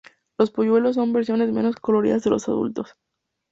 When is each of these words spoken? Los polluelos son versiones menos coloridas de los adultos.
Los 0.39 0.49
polluelos 0.49 0.95
son 0.95 1.13
versiones 1.13 1.51
menos 1.51 1.75
coloridas 1.75 2.23
de 2.23 2.31
los 2.31 2.49
adultos. 2.49 2.95